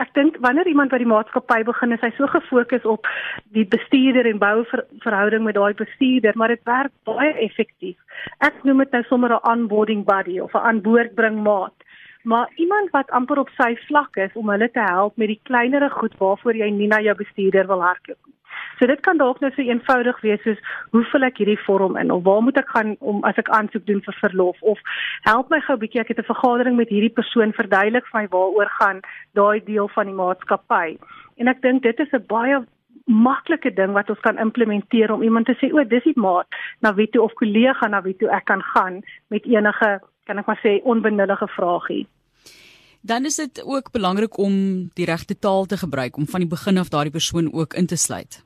ek 0.00 0.14
dink 0.14 0.36
wanneer 0.40 0.66
iemand 0.70 0.92
by 0.94 1.00
die 1.02 1.10
maatskappy 1.10 1.64
begin, 1.68 1.92
is 1.92 2.04
hy 2.06 2.10
so 2.16 2.28
gefokus 2.32 2.86
op 2.88 3.08
die 3.56 3.66
bestuurder 3.68 4.28
en 4.30 4.38
bou 4.40 4.62
ver, 4.70 4.84
verhouding 5.04 5.44
met 5.44 5.58
daai 5.58 5.74
bestuurder, 5.76 6.36
maar 6.38 6.54
dit 6.54 6.62
werk 6.70 6.94
baie 7.04 7.34
effektief. 7.44 7.98
Ek 8.46 8.62
noem 8.64 8.84
dit 8.86 8.96
nou 8.96 9.02
sommer 9.10 9.34
'n 9.36 9.44
onboarding 9.52 10.06
buddy 10.06 10.38
of 10.40 10.54
'n 10.54 10.64
aanboordbring 10.70 11.42
maat. 11.42 11.76
Maar 12.22 12.48
iemand 12.56 12.90
wat 12.90 13.10
amper 13.10 13.38
op 13.38 13.50
sy 13.56 13.76
vlak 13.86 14.16
is 14.16 14.32
om 14.32 14.48
hulle 14.48 14.70
te 14.70 14.80
help 14.80 15.16
met 15.16 15.28
die 15.28 15.40
kleinere 15.42 15.90
goed 15.90 16.16
waarvoor 16.18 16.56
jy 16.56 16.70
nie 16.70 16.88
na 16.88 17.00
jou 17.00 17.14
bestuurder 17.14 17.66
wil 17.66 17.82
hardloop 17.82 18.18
nie. 18.26 18.37
So 18.78 18.86
dit 18.86 19.00
kan 19.00 19.18
dalk 19.18 19.40
net 19.40 19.54
so 19.56 19.62
eenvoudig 19.62 20.20
wees 20.22 20.42
soos 20.46 20.58
hoe 20.94 21.04
vul 21.10 21.26
ek 21.26 21.40
hierdie 21.42 21.58
vorm 21.66 21.96
in 21.98 22.12
of 22.14 22.22
waar 22.28 22.42
moet 22.46 22.60
ek 22.60 22.70
gaan 22.74 22.94
om 23.00 23.24
as 23.28 23.38
ek 23.42 23.50
aansoek 23.58 23.86
doen 23.86 24.02
vir 24.06 24.18
verlof 24.20 24.62
of 24.72 24.78
help 25.26 25.50
my 25.50 25.60
gou 25.66 25.74
'n 25.74 25.82
bietjie 25.84 26.00
ek 26.00 26.08
het 26.14 26.18
'n 26.18 26.32
vergadering 26.32 26.76
met 26.76 26.88
hierdie 26.88 27.16
persoon 27.20 27.52
verduidelik 27.52 28.06
vir 28.06 28.20
my 28.20 28.26
waaroor 28.34 28.70
gaan 28.80 29.00
daai 29.34 29.60
deel 29.64 29.88
van 29.88 30.06
die 30.06 30.18
maatskappy. 30.22 30.98
En 31.38 31.48
ek 31.48 31.62
dink 31.62 31.82
dit 31.82 32.00
is 32.00 32.12
'n 32.12 32.26
baie 32.26 32.64
maklike 33.08 33.74
ding 33.74 33.92
wat 33.92 34.10
ons 34.10 34.20
kan 34.20 34.38
implementeer 34.38 35.12
om 35.12 35.22
iemand 35.22 35.46
te 35.46 35.56
sê 35.56 35.72
o, 35.72 35.84
dis 35.84 36.04
die 36.04 36.20
maat 36.20 36.46
na 36.80 36.92
wie 36.94 37.08
toe 37.08 37.22
of 37.22 37.32
kollega 37.34 37.88
na 37.88 38.02
wie 38.02 38.14
toe 38.14 38.28
ek 38.28 38.44
kan 38.44 38.62
gaan 38.74 39.02
met 39.28 39.44
enige 39.44 40.00
kan 40.26 40.38
ek 40.38 40.46
maar 40.46 40.60
sê 40.60 40.80
onbenullige 40.84 41.48
vragie. 41.56 42.06
Dan 43.00 43.24
is 43.24 43.36
dit 43.36 43.62
ook 43.64 43.92
belangrik 43.92 44.38
om 44.38 44.52
die 44.94 45.04
regte 45.04 45.38
taal 45.38 45.64
te 45.64 45.76
gebruik 45.76 46.16
om 46.16 46.26
van 46.26 46.40
die 46.40 46.48
begin 46.48 46.78
af 46.78 46.88
daardie 46.88 47.14
persoon 47.14 47.52
ook 47.52 47.74
in 47.74 47.86
te 47.86 47.96
sluit. 47.96 48.42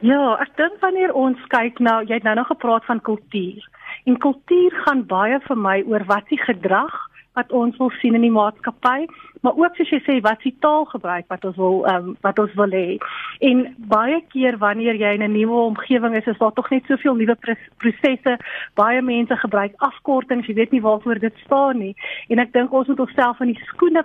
Ja, 0.00 0.36
ek 0.42 0.56
dink 0.58 0.80
wanneer 0.82 1.14
ons 1.14 1.40
kyk 1.52 1.78
na 1.78 2.00
jy 2.02 2.18
het 2.18 2.26
nou 2.26 2.34
nog 2.34 2.50
gepraat 2.50 2.84
van 2.84 3.00
kultuur. 3.00 3.62
En 4.04 4.18
kultuur 4.18 4.74
gaan 4.84 5.04
baie 5.06 5.38
vir 5.46 5.56
my 5.56 5.82
oor 5.86 6.04
wat 6.10 6.26
die 6.28 6.40
gedrag 6.40 6.94
wat 7.34 7.50
ons 7.52 7.76
wil 7.82 7.90
sien 7.98 8.14
in 8.14 8.22
die 8.22 8.30
maatskappy, 8.30 9.08
maar 9.42 9.56
ook 9.58 9.74
soos 9.74 9.90
jy 9.90 9.98
sê 10.06 10.20
wat 10.22 10.42
die 10.46 10.54
taal 10.62 10.84
gebruik 10.86 11.26
wat 11.32 11.44
ons 11.44 11.56
wil 11.58 11.80
um, 11.90 12.12
wat 12.22 12.38
ons 12.38 12.52
wil 12.58 12.70
hê. 12.70 12.98
En 13.42 13.64
baie 13.90 14.20
keer 14.30 14.58
wanneer 14.62 14.94
jy 14.94 15.14
in 15.18 15.24
'n 15.26 15.34
nuwe 15.34 15.62
omgewing 15.70 16.14
is, 16.16 16.26
is 16.26 16.38
daar 16.38 16.52
tog 16.52 16.70
net 16.70 16.86
soveel 16.86 17.14
nuwe 17.14 17.36
prosesse. 17.78 18.38
Baie 18.74 19.02
mense 19.02 19.36
gebruik 19.36 19.74
afkortings, 19.78 20.46
jy 20.46 20.54
weet 20.54 20.70
nie 20.70 20.82
waarvoor 20.82 21.18
dit 21.18 21.34
staan 21.44 21.78
nie. 21.78 21.94
En 22.28 22.38
ek 22.38 22.52
dink 22.52 22.72
ons 22.72 22.86
moet 22.86 23.00
onsself 23.00 23.40
in 23.40 23.52
die 23.52 23.62
skoene 23.66 24.04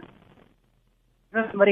maar 1.54 1.70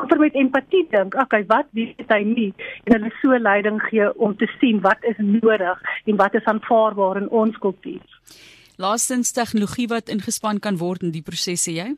amper 0.00 0.18
met 0.18 0.34
empatie 0.34 0.86
dink, 0.90 1.14
okay, 1.14 1.44
wat 1.46 1.68
weet 1.76 2.12
hy 2.12 2.22
nie 2.24 2.50
en 2.84 2.96
hulle 2.96 3.12
so 3.20 3.38
leiding 3.38 3.80
gee 3.88 4.10
om 4.18 4.36
te 4.36 4.48
sien 4.58 4.80
wat 4.86 5.04
is 5.12 5.18
nodig 5.18 5.82
en 6.04 6.20
wat 6.20 6.34
is 6.34 6.44
aanvaarbaar 6.44 7.22
in 7.22 7.28
ons 7.28 7.58
kultuur. 7.58 8.04
Laastens 8.80 9.32
tegnologie 9.36 9.88
wat 9.88 10.08
ingespan 10.08 10.58
kan 10.58 10.78
word 10.80 11.02
in 11.04 11.12
die 11.12 11.24
prosesse 11.24 11.72
jy? 11.72 11.90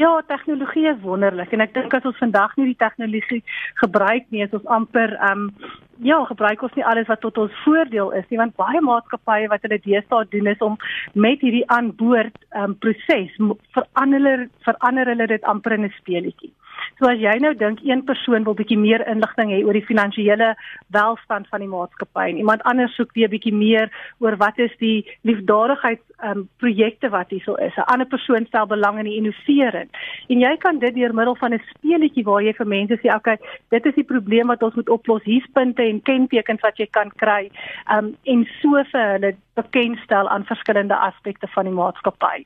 Ja, 0.00 0.22
tegnologie 0.26 0.86
is 0.88 1.00
wonderlik 1.04 1.50
en 1.52 1.60
ek 1.60 1.74
dink 1.76 1.92
as 1.92 2.06
ons 2.08 2.16
vandag 2.22 2.54
nie 2.56 2.70
die 2.70 2.78
tegnologie 2.80 3.42
gebruik 3.82 4.30
nie, 4.32 4.40
is 4.46 4.54
ons 4.56 4.68
amper 4.72 5.12
ehm 5.18 5.50
um, 5.50 5.74
ja, 6.00 6.16
gebruik 6.24 6.62
ons 6.64 6.72
nie 6.78 6.84
alles 6.88 7.10
wat 7.10 7.20
tot 7.20 7.36
ons 7.42 7.58
voordeel 7.66 8.14
is 8.16 8.24
nie, 8.30 8.38
want 8.40 8.56
baie 8.56 8.80
maatskappye 8.80 9.50
wat 9.52 9.66
hulle 9.66 9.76
deesdae 9.84 10.24
doen 10.32 10.48
is 10.48 10.62
om 10.64 10.78
met 11.12 11.44
hierdie 11.44 11.66
aanboord 11.76 12.38
ehm 12.54 12.70
um, 12.70 12.78
proses 12.86 13.36
verander 13.76 14.46
verander 14.64 15.12
hulle 15.12 15.28
dit 15.34 15.44
amper 15.52 15.76
in 15.76 15.84
'n 15.90 15.92
speletjie. 15.98 16.52
So 16.98 17.08
as 17.08 17.20
jy 17.22 17.36
nou 17.42 17.54
dink 17.54 17.80
een 17.84 18.04
persoon 18.04 18.44
wil 18.44 18.54
bietjie 18.54 18.78
meer 18.78 19.06
inligting 19.08 19.50
hê 19.54 19.62
oor 19.64 19.76
die 19.76 19.86
finansiële 19.86 20.54
welstand 20.96 21.48
van 21.48 21.64
die 21.64 21.70
maatskappy 21.70 22.28
en 22.30 22.40
iemand 22.42 22.62
anders 22.68 22.94
soek 22.98 23.14
weer 23.16 23.30
bietjie 23.32 23.54
meer 23.54 23.90
oor 24.18 24.36
wat 24.36 24.58
is 24.58 24.74
die 24.82 25.06
liefdadigheids 25.28 26.04
um, 26.24 26.48
projekte 26.62 27.08
wat 27.08 27.30
hierso 27.30 27.54
is. 27.54 27.76
'n 27.76 27.88
Ander 27.92 28.06
persoon 28.06 28.46
stel 28.46 28.66
belang 28.66 28.98
in 28.98 29.08
die 29.08 29.16
innovering. 29.16 29.88
En 30.28 30.40
jy 30.40 30.56
kan 30.56 30.78
dit 30.78 30.94
deur 30.94 31.14
middel 31.14 31.36
van 31.36 31.54
'n 31.54 31.62
speletjie 31.72 32.24
waar 32.24 32.42
jy 32.42 32.52
vir 32.52 32.66
mense 32.66 32.96
sê, 32.98 33.08
"Oké, 33.08 33.16
okay, 33.16 33.38
dit 33.70 33.86
is 33.86 33.94
die 33.94 34.10
probleem 34.12 34.46
wat 34.46 34.62
ons 34.62 34.74
moet 34.74 34.88
oplos. 34.88 35.22
Hier's 35.24 35.46
punte 35.52 35.82
en 35.82 36.02
kentekens 36.02 36.60
wat 36.60 36.76
jy 36.76 36.86
kan 36.90 37.10
kry." 37.16 37.50
Um 37.90 38.16
en 38.24 38.48
so 38.60 38.84
vir 38.92 39.12
hulle 39.12 39.36
bekendstel 39.54 40.28
aan 40.28 40.44
verskillende 40.44 40.96
aspekte 40.96 41.46
van 41.46 41.64
die 41.64 41.74
maatskappy. 41.74 42.44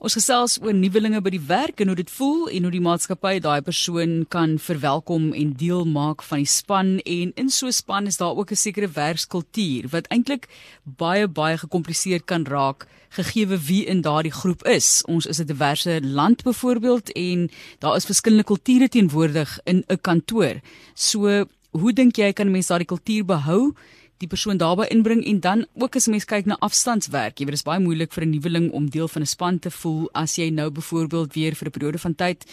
Ons 0.00 0.14
gesels 0.16 0.54
oor 0.64 0.72
nuwelinge 0.72 1.18
by 1.20 1.28
die 1.34 1.42
werk 1.44 1.82
en 1.84 1.90
hoe 1.92 1.96
dit 1.98 2.08
voel 2.08 2.46
en 2.48 2.64
hoe 2.64 2.70
die 2.72 2.80
maatskappy 2.80 3.34
daai 3.44 3.60
persoon 3.60 4.22
kan 4.32 4.54
verwelkom 4.56 5.26
en 5.36 5.50
deel 5.60 5.82
maak 5.84 6.24
van 6.24 6.40
die 6.40 6.48
span 6.48 6.94
en 7.04 7.34
in 7.36 7.50
so 7.52 7.66
'n 7.68 7.76
span 7.76 8.06
is 8.08 8.16
daar 8.16 8.32
ook 8.32 8.50
'n 8.50 8.56
sekere 8.56 8.88
werkskultuur 8.88 9.90
wat 9.92 10.08
eintlik 10.08 10.48
baie 10.84 11.28
baie 11.28 11.58
gekompliseer 11.58 12.22
kan 12.24 12.46
raak 12.46 12.86
gegee 13.10 13.46
wie 13.46 13.84
in 13.84 14.00
daardie 14.00 14.32
groep 14.32 14.64
is. 14.64 15.04
Ons 15.04 15.26
is 15.26 15.38
'n 15.38 15.46
diverse 15.46 16.00
land 16.02 16.44
byvoorbeeld 16.44 17.12
en 17.12 17.50
daar 17.80 17.96
is 17.96 18.06
verskillende 18.06 18.44
kulture 18.44 18.88
teenwoordig 18.88 19.58
in 19.64 19.84
'n 19.86 20.00
kantoor. 20.00 20.60
So, 20.94 21.44
hoe 21.70 21.92
dink 21.92 22.16
jy 22.16 22.32
kan 22.32 22.50
mense 22.50 22.68
daardie 22.68 22.86
kultuur 22.86 23.24
behou? 23.24 23.74
Die 24.20 24.28
persoon 24.28 24.58
daarbey 24.60 24.88
inbring 24.92 25.22
en 25.24 25.40
dan 25.40 25.64
ook 25.80 25.96
as 25.96 26.08
mens 26.12 26.26
kyk 26.28 26.48
na 26.48 26.56
afstandswerk. 26.66 27.38
Jy 27.40 27.46
weet 27.46 27.56
dit 27.56 27.62
is 27.62 27.68
baie 27.68 27.80
moeilik 27.80 28.12
vir 28.12 28.24
'n 28.24 28.30
nuweling 28.34 28.70
om 28.72 28.90
deel 28.90 29.08
van 29.08 29.22
'n 29.22 29.32
span 29.34 29.58
te 29.58 29.70
voel 29.70 30.10
as 30.12 30.36
jy 30.36 30.50
nou 30.50 30.70
byvoorbeeld 30.70 31.34
weer 31.34 31.54
vir 31.56 31.68
'n 31.68 31.76
periode 31.76 31.98
van 31.98 32.14
tyd 32.14 32.44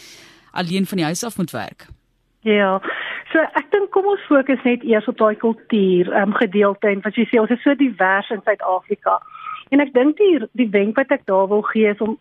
alleen 0.54 0.86
van 0.86 0.98
die 0.98 1.06
huis 1.06 1.24
af 1.24 1.38
moet 1.38 1.52
werk. 1.52 1.88
Ja. 2.42 2.80
So 3.32 3.40
ek 3.40 3.72
dink 3.72 3.92
kom 3.92 4.06
ons 4.06 4.26
fokus 4.28 4.64
net 4.64 4.84
eers 4.84 5.08
op 5.08 5.18
daai 5.18 5.36
kultuur, 5.36 6.12
ehm 6.14 6.32
um, 6.32 6.34
gedeelte 6.34 6.88
en 6.88 7.02
wat 7.02 7.16
jy 7.16 7.26
sê 7.26 7.40
ons 7.40 7.52
is 7.52 7.62
so 7.62 7.76
divers 7.76 8.30
in 8.30 8.42
Suid-Afrika. 8.44 9.22
En 9.70 9.80
ek 9.80 9.94
dink 9.94 10.18
die 10.18 10.40
die 10.54 10.70
wenk 10.70 10.96
wat 10.96 11.12
ek 11.12 11.26
daar 11.26 11.48
wil 11.48 11.62
gee 11.62 11.90
is 11.90 12.00
om 12.00 12.18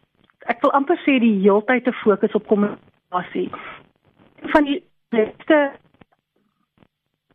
ek 0.47 0.61
wil 0.63 0.73
amper 0.73 0.99
sê 1.07 1.21
die 1.21 1.41
heeltyd 1.43 1.85
te 1.85 1.93
fokus 1.93 2.35
op 2.35 2.47
kommunikasie. 2.47 3.51
Van 4.53 4.65
die 4.65 4.83
beste 5.11 5.71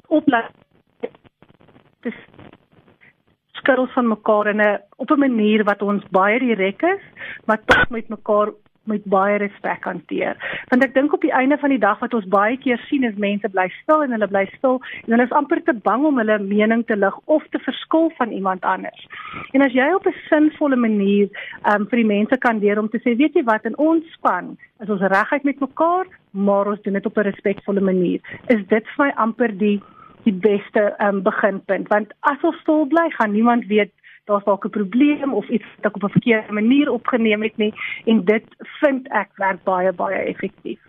opleiding 0.07 0.60
dis 2.01 2.17
skittels 3.61 3.93
van 3.93 4.07
mekaar 4.07 4.47
in 4.47 4.61
'n 4.61 4.79
op 4.97 5.11
'n 5.11 5.19
manier 5.19 5.63
wat 5.63 5.81
ons 5.81 6.03
baie 6.09 6.39
direk 6.39 6.81
is, 6.81 7.03
maar 7.45 7.59
tog 7.65 7.89
met 7.89 8.09
mekaar 8.09 8.49
met 8.83 9.03
baie 9.03 9.37
respek 9.37 9.83
hanteer. 9.83 10.63
Want 10.69 10.83
ek 10.83 10.93
dink 10.93 11.13
op 11.13 11.21
die 11.21 11.33
einde 11.37 11.57
van 11.61 11.69
die 11.69 11.79
dag 11.81 11.99
wat 12.01 12.13
ons 12.17 12.25
baie 12.33 12.57
keer 12.57 12.81
sien 12.89 13.03
is 13.03 13.17
mense 13.21 13.49
bly 13.53 13.67
stil 13.81 14.01
en 14.03 14.15
hulle 14.15 14.27
bly 14.27 14.45
stil 14.55 14.79
en 15.03 15.13
hulle 15.13 15.27
is 15.27 15.35
amper 15.37 15.61
te 15.63 15.75
bang 15.85 16.05
om 16.09 16.17
hulle 16.17 16.39
mening 16.39 16.85
te 16.89 16.97
lig 16.97 17.19
of 17.25 17.45
te 17.53 17.59
verskil 17.59 18.09
van 18.17 18.31
iemand 18.31 18.65
anders. 18.65 19.05
En 19.53 19.61
as 19.61 19.77
jy 19.77 19.91
op 19.93 20.07
'n 20.07 20.17
sinvolle 20.29 20.75
manier 20.75 21.29
um, 21.73 21.85
vir 21.89 21.97
die 22.01 22.11
mense 22.15 22.37
kan 22.37 22.59
leer 22.59 22.79
om 22.79 22.89
te 22.89 22.97
sê, 22.97 23.15
weet 23.15 23.35
jy 23.35 23.43
wat, 23.43 23.65
in 23.65 23.77
ons 23.77 24.03
span 24.13 24.57
is 24.79 24.89
ons 24.89 25.01
reguit 25.01 25.43
met 25.43 25.59
mekaar, 25.59 26.05
maar 26.31 26.67
ons 26.67 26.81
doen 26.81 26.93
dit 26.93 27.05
op 27.05 27.17
'n 27.17 27.29
respekvolle 27.29 27.81
manier. 27.81 28.19
Is 28.47 28.65
dit 28.67 28.85
vir 28.95 29.05
my 29.05 29.11
amper 29.15 29.57
die 29.57 29.81
die 30.23 30.33
beste 30.33 30.93
um, 30.99 31.21
beginpunt 31.23 31.87
want 31.87 32.13
as 32.19 32.43
ons 32.43 32.59
stil 32.63 32.85
bly 32.85 33.09
gaan 33.17 33.31
niemand 33.31 33.65
weet 33.65 33.91
daar's 34.25 34.43
dalk 34.43 34.65
'n 34.65 34.69
probleem 34.69 35.33
of 35.33 35.49
iets 35.49 35.65
wat 35.75 35.85
ek 35.85 35.95
op 35.95 36.03
'n 36.03 36.17
verkeerde 36.17 36.53
manier 36.53 36.91
opgeneem 36.91 37.43
het 37.43 37.57
nie 37.57 37.73
en 38.05 38.25
dit 38.25 38.45
vind 38.79 39.07
ek 39.07 39.29
werk 39.35 39.63
baie 39.63 39.93
baie 39.93 40.19
effektief. 40.33 40.79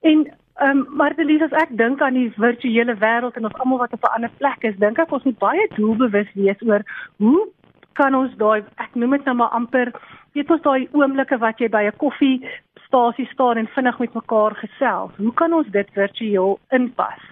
En 0.00 0.18
ehm 0.54 0.78
um, 0.78 0.86
Martelies 0.96 1.42
as 1.42 1.58
ek 1.62 1.76
dink 1.76 2.02
aan 2.02 2.14
die 2.14 2.32
virtuele 2.36 2.94
wêreld 2.94 3.36
en 3.36 3.44
ons 3.44 3.58
almal 3.58 3.78
wat 3.78 3.92
op 3.92 4.04
'n 4.04 4.14
ander 4.14 4.30
plek 4.36 4.62
is, 4.62 4.76
dink 4.76 4.98
ek 4.98 5.12
ons 5.12 5.24
moet 5.24 5.38
baie 5.38 5.68
doelbewus 5.74 6.32
wees 6.34 6.62
oor 6.62 6.82
hoe 7.16 7.48
kan 7.92 8.14
ons 8.14 8.36
daai 8.36 8.64
ek 8.76 8.94
noem 8.94 9.10
dit 9.10 9.24
nou 9.24 9.36
maar 9.36 9.48
amper 9.48 9.92
weet 10.32 10.50
ons 10.50 10.62
daai 10.62 10.88
oomblikke 10.92 11.38
wat 11.38 11.58
jy 11.58 11.68
by 11.68 11.84
'n 11.84 11.96
koffie 11.96 12.44
stasie 12.86 13.26
staan 13.26 13.56
en 13.56 13.66
vinnig 13.66 13.98
met 13.98 14.14
mekaar 14.14 14.54
gesels. 14.54 15.12
Hoe 15.16 15.32
kan 15.32 15.52
ons 15.52 15.66
dit 15.66 15.88
virtueel 15.92 16.58
inpas? 16.68 17.22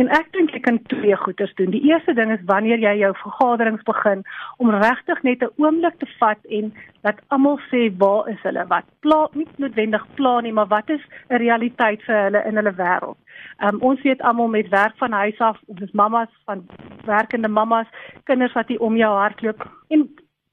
En 0.00 0.08
ek 0.08 0.32
dink 0.32 0.50
jy 0.54 0.60
kan 0.60 0.78
twee 0.90 1.16
goeders 1.16 1.54
doen. 1.54 1.70
Die 1.70 1.82
eerste 1.90 2.14
ding 2.14 2.32
is 2.32 2.44
wanneer 2.48 2.80
jy 2.80 2.94
jou 3.02 3.12
vergaderings 3.22 3.82
begin 3.88 4.24
om 4.58 4.70
regtig 4.70 5.22
net 5.22 5.42
'n 5.42 5.52
oomblik 5.56 5.98
te 5.98 6.08
vat 6.18 6.38
en 6.48 6.72
dat 7.02 7.20
almal 7.28 7.58
sê 7.70 7.90
waar 7.98 8.28
is 8.28 8.40
hulle? 8.42 8.64
Wat 8.68 8.84
pla 9.00 9.28
nie 9.32 9.46
noodwendig 9.56 10.06
pla 10.14 10.40
nie, 10.40 10.52
maar 10.52 10.66
wat 10.66 10.90
is 10.90 11.00
'n 11.30 11.36
realiteit 11.36 12.02
vir 12.02 12.22
hulle 12.22 12.44
in 12.46 12.56
hulle 12.56 12.74
wêreld? 12.74 13.18
Um, 13.58 13.78
ons 13.80 14.02
weet 14.02 14.22
almal 14.22 14.48
met 14.48 14.68
werk 14.68 14.96
van 14.96 15.12
huis 15.12 15.38
af, 15.38 15.58
ons 15.66 15.80
is 15.80 15.92
mamas 15.92 16.28
van 16.44 16.66
werkende 17.04 17.48
mamas, 17.48 17.86
kinders 18.24 18.52
wat 18.52 18.68
hier 18.68 18.80
om 18.80 18.96
jou 18.96 19.12
hardloop 19.18 19.68
en 19.88 20.08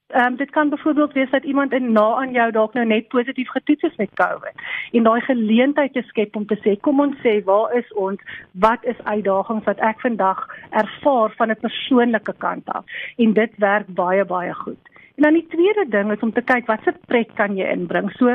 Ehm 0.10 0.26
um, 0.26 0.36
dit 0.36 0.50
kan 0.50 0.70
byvoorbeeld 0.70 1.14
wees 1.14 1.30
dat 1.30 1.44
iemand 1.44 1.74
in 1.74 1.92
na 1.92 2.16
aan 2.16 2.32
jou 2.32 2.52
dalk 2.52 2.74
nou 2.74 2.86
net 2.86 3.08
positief 3.08 3.50
getoets 3.50 3.84
is 3.84 3.96
met 3.96 4.10
COVID. 4.14 4.54
En 4.92 5.04
daai 5.04 5.22
geleentheid 5.22 5.94
te 5.94 6.02
skep 6.02 6.36
om 6.36 6.46
te 6.46 6.58
sê, 6.64 6.80
kom 6.80 7.00
ons 7.00 7.18
sê, 7.26 7.44
waar 7.44 7.76
is 7.78 7.94
ons? 7.94 8.22
Wat 8.52 8.86
is 8.86 9.04
uitdagings 9.04 9.66
wat 9.66 9.78
ek 9.80 10.02
vandag 10.02 10.42
ervaar 10.70 11.34
van 11.38 11.52
'n 11.52 11.60
persoonlike 11.62 12.34
kant 12.38 12.66
af? 12.66 12.86
En 13.18 13.34
dit 13.34 13.52
werk 13.58 13.86
baie 13.88 14.26
baie 14.26 14.54
goed. 14.54 14.90
En 15.16 15.24
dan 15.24 15.34
die 15.34 15.48
tweede 15.48 15.86
ding 15.90 16.12
is 16.12 16.20
om 16.20 16.34
te 16.34 16.42
kyk 16.42 16.66
watse 16.66 16.94
pret 17.06 17.34
kan 17.34 17.58
jy 17.58 17.70
inbring. 17.70 18.12
So 18.12 18.28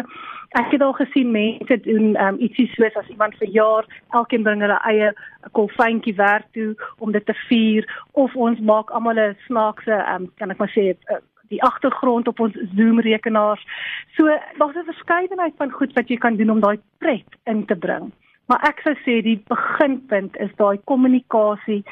ek 0.50 0.70
het 0.70 0.82
al 0.82 0.92
gesien 0.92 1.30
mense 1.30 1.80
doen 1.80 2.22
um, 2.22 2.38
ietsie 2.38 2.70
soos 2.74 2.94
as 2.94 3.08
iemand 3.08 3.34
verjaar, 3.34 3.84
elkeen 4.10 4.42
bring 4.42 4.60
hulle 4.60 4.80
eie 4.84 5.12
kolfyntjie 5.50 6.14
werk 6.14 6.46
toe 6.52 6.74
om 6.98 7.12
dit 7.12 7.26
te 7.26 7.34
vier 7.48 8.02
of 8.12 8.36
ons 8.36 8.60
maak 8.60 8.90
almal 8.90 9.18
'n 9.18 9.36
snaakse 9.46 10.04
um, 10.14 10.30
kan 10.38 10.50
ek 10.50 10.58
maar 10.58 10.70
sê 10.78 10.94
die 11.48 11.62
agtergrond 11.62 12.28
op 12.28 12.40
ons 12.40 12.56
Zoom 12.76 13.00
rekenaars. 13.00 13.66
So 14.16 14.26
daar's 14.58 14.76
'n 14.76 14.90
verskeidenheid 14.92 15.54
van 15.56 15.70
goed 15.70 15.92
wat 15.92 16.08
jy 16.08 16.16
kan 16.16 16.36
doen 16.36 16.50
om 16.50 16.60
daai 16.60 16.78
pret 16.98 17.28
in 17.44 17.64
te 17.66 17.76
bring. 17.76 18.12
Maar 18.46 18.60
ek 18.68 18.80
sou 18.84 18.94
sê 18.94 19.22
die 19.22 19.40
beginpunt 19.48 20.36
is 20.36 20.52
daai 20.56 20.78
kommunikasie, 20.84 21.84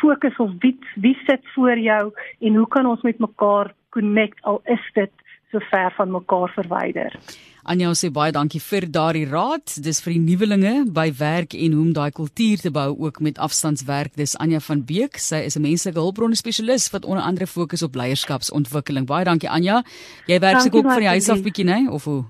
fokus 0.00 0.36
op 0.36 0.50
wie 0.62 0.78
wie 0.94 1.16
sit 1.26 1.44
voor 1.54 1.78
jou 1.78 2.12
en 2.40 2.54
hoe 2.54 2.68
kan 2.68 2.86
ons 2.86 3.02
met 3.02 3.18
mekaar 3.18 3.74
connect 3.90 4.42
al 4.42 4.60
is 4.64 4.90
dit 4.94 5.12
so 5.50 5.58
ver 5.70 5.92
van 5.96 6.10
mekaar 6.10 6.50
verwyder. 6.54 7.16
Anja 7.62 7.90
sê 7.94 8.08
baie 8.10 8.32
dankie 8.32 8.60
vir 8.60 8.86
daardie 8.88 9.26
raad. 9.28 9.74
Dis 9.84 10.00
vir 10.00 10.14
die 10.14 10.22
nuwelinge 10.22 10.86
by 10.96 11.10
werk 11.18 11.54
en 11.54 11.76
hoe 11.76 11.84
om 11.84 11.92
daai 11.92 12.10
kultuur 12.16 12.62
te 12.64 12.70
bou 12.72 12.88
ook 12.96 13.20
met 13.20 13.38
afstandswerk. 13.38 14.16
Dis 14.16 14.36
Anja 14.38 14.60
van 14.64 14.84
Beek. 14.84 15.18
Sy 15.18 15.44
is 15.44 15.56
'n 15.56 15.62
menslike 15.62 15.98
hulpbronne 15.98 16.36
spesialis 16.36 16.90
wat 16.90 17.04
onder 17.04 17.22
andere 17.22 17.46
fokus 17.46 17.82
op 17.82 17.94
leierskapsontwikkeling. 17.94 19.06
Baie 19.06 19.24
dankie 19.24 19.50
Anja. 19.50 19.82
Jy 20.26 20.38
werk 20.38 20.60
seker 20.60 20.78
ook 20.78 20.92
van 20.92 21.00
die 21.00 21.08
huis 21.08 21.28
af 21.28 21.42
bietjie, 21.42 21.64
né? 21.64 21.90
Of 21.90 22.04
hoe? 22.04 22.24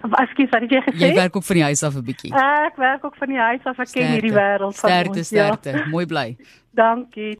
Ekskuus, 0.00 0.48
wat 0.50 0.62
het 0.64 0.70
jy 0.70 0.80
gesê? 0.80 0.98
Jy 0.98 1.14
werk 1.14 1.36
ook 1.36 1.44
van 1.44 1.56
die 1.56 1.64
huis 1.64 1.82
af 1.82 1.94
'n 1.94 2.04
bietjie. 2.04 2.32
Ek 2.34 2.76
werk 2.76 3.04
ook 3.04 3.16
van 3.16 3.28
die 3.28 3.38
huis 3.38 3.60
af. 3.64 3.78
Ek 3.78 3.90
ken 3.92 4.06
hierdie 4.12 4.32
wêreld 4.32 4.58
van 4.58 4.66
ons. 4.66 4.78
Sterkte, 4.78 5.22
sterkte. 5.22 5.70
Ja. 5.70 5.86
Mooi 5.86 6.06
bly. 6.06 6.36
Dankie. 6.72 7.36